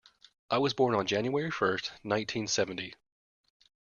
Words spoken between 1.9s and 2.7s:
nineteen